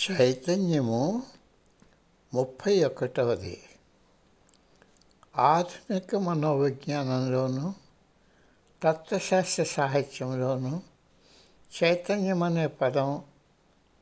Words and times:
చైతన్యము 0.00 1.22
ముప్పై 2.34 2.84
ఒకటవది. 2.84 3.62
ఆధునిక 5.38 6.16
మనోవిజ్ఞానంలోను 6.16 7.74
తత్వశాస్త్ర 8.82 9.64
సాహిత్యంలోనూ 9.64 10.80
చైతన్యం 11.82 12.42
అనే 12.42 12.66
పదం 12.66 13.24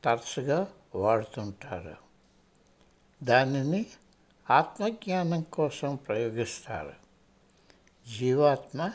తరచుగా 0.03 0.67
వాడుతుంటారు. 0.95 1.95
దానిని 3.23 3.85
ఆత్మజ్ఞానం 4.49 5.41
కోసం 5.41 5.95
ప్రయోగిస్తారు. 5.95 6.93
జీవాత్మ 8.17 8.91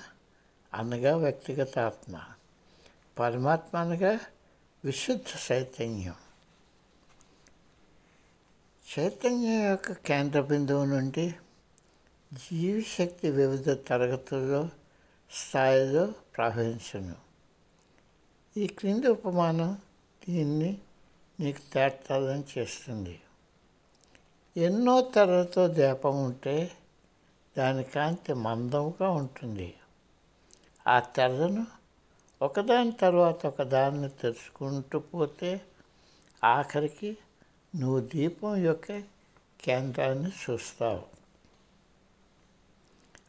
అనగా 0.74 1.16
వ్యక్తిగత 1.16 1.78
ఆత్మ 1.78 2.20
పరమాత్మ 3.18 3.78
అనగా 3.78 4.18
విశుద్ధ 4.84 5.52
చైతన్యం. 5.52 6.14
చైతన్యం 8.98 9.70
యొక్క 9.70 9.92
కేంద్ర 9.92 10.40
బిందువు 10.40 10.84
నుండి 10.84 11.34
జీవశక్తి 12.32 13.30
వివిధ 13.30 13.70
తరగతుల్లో 13.70 14.68
స్థాయిలో 15.30 16.12
ప్రవహించును. 16.36 17.14
ఈ 18.56 18.66
క్రింది 18.66 19.08
ఉపమానం 19.08 19.78
దీన్ని 20.28 20.78
నీకు 21.40 21.72
తేటతలం 21.72 22.44
చేస్తుంది. 22.58 23.20
ఎన్నో 24.56 25.00
తెరలతో 25.00 25.68
దీపం 25.68 26.24
ఉంటే 26.24 26.70
దాని 27.58 27.84
కాంతి 27.84 28.34
మందంగా 28.34 29.10
ఉంటుంది. 29.10 29.74
ఆ 30.86 30.98
తెరను 30.98 31.66
ఒకదాని 32.42 32.92
తర్వాత 32.92 33.46
ఒకదాన్ని 33.46 34.08
తెరుచుకుంటూ 34.08 34.98
పోతే 34.98 35.60
ఆఖరికి 36.44 37.16
నువ్వు 37.76 38.00
దీపం 38.00 38.56
యొక్క 38.56 39.02
కేంద్రాన్ని 39.64 40.30
చూస్తావు. 40.30 41.02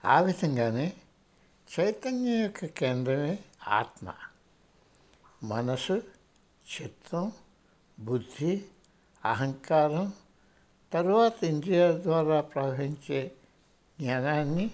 ఆ 0.06 0.22
విధంగానే 0.22 0.94
చైతన్యం 1.80 2.42
యొక్క 2.42 2.66
కేంద్రమే 2.66 3.40
ఆత్మ. 3.68 4.14
మనసు 5.44 6.04
చిత్తం 6.76 7.32
బుద్ధి 8.00 8.66
అహంకారం 9.26 10.14
తరువాత 10.94 11.44
ఇంద్రియాల 11.44 12.04
ద్వారా 12.04 12.42
ప్రవహించే 12.42 13.32
జ్ఞానాన్ని 14.00 14.72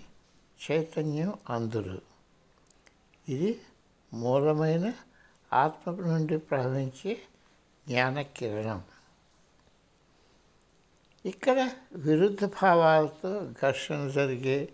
చైతన్యం 0.71 1.33
అందురు. 1.49 2.01
ఇది 3.29 3.61
మూలమైన 4.13 4.93
ఆత్మ 5.53 5.91
నుండి 5.91 6.37
ప్రవహించే 6.37 7.21
జ్ఞాన 7.87 8.21
కిరణం. 8.21 8.83
ఇక్కడ 11.25 11.69
విరుద్ధ 11.93 12.45
భావాలతో 12.45 13.51
ఘర్షణ 13.61 14.07
జరిగే 14.07 14.69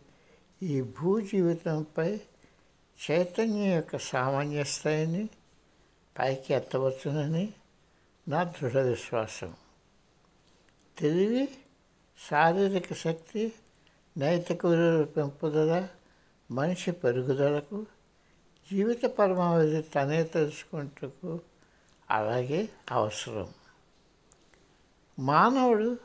ఈ 0.61 0.81
భూ 0.81 1.21
జీవితంపై 1.21 2.19
చైతన్యం 3.09 3.71
యొక్క 3.75 3.97
సామాన్య 3.97 4.63
స్థాయిని 4.63 5.29
పైకి 6.19 6.53
ఎత్తవచ్చునని 6.53 7.53
నా 8.27 8.43
దృఢ 8.43 8.77
విశ్వాసం 8.77 9.53
తెలివి 10.97 11.49
శారీరక 12.29 12.93
శక్తి 12.93 13.53
నైతిక 14.17 14.65
విలువల 14.65 15.03
పెంపుదల 15.03 15.87
మనిషి 16.51 16.91
పెరుగుదలకు 16.91 17.85
జీవిత 18.71 19.05
పరమావధి 19.05 19.81
తనే 19.81 20.23
తెలుసుకుంటకు 20.23 21.39
అలాగే 22.09 22.69
అవసరం. 22.91 23.47
మానవుడు 25.19 25.97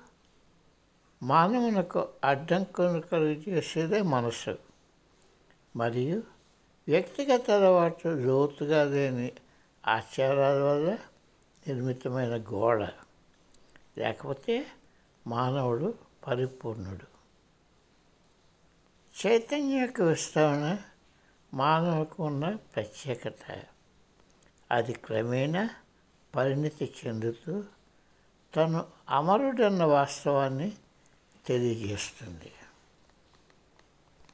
మానవునకు 1.23 2.09
అడ్డంకును 2.25 3.01
కలుగు 3.01 3.51
చేసేదే 3.51 4.03
మనసు 4.03 4.59
మరియు 5.77 6.23
వ్యక్తిగత 6.89 7.51
అలవాటు 7.51 8.09
లోతుగా 8.09 8.85
లేని 8.85 9.33
ఆచారాల 9.87 10.63
వల్ల 10.63 10.91
నిర్మితమైన 11.69 12.37
గోడ. 12.37 12.89
లేకపోతే 13.99 14.67
మానవుడు 15.27 15.95
పరిపూర్ణుడు. 16.27 17.13
చైతన్య 19.27 19.81
యొక్క 19.81 20.03
విస్తరణ 20.03 20.79
మానవులకు 21.55 22.23
ఉన్న 22.23 22.55
ప్రత్యేకత. 22.55 23.63
అది 24.71 24.93
క్రమేణా 24.93 25.71
పరిణితి 26.37 26.95
చెందుతూ 27.07 27.65
తను 28.57 28.85
అమరుడన్న 29.09 29.85
వాస్తవాన్ని 29.85 30.73
తెలియజేస్తుంది. 31.47 32.51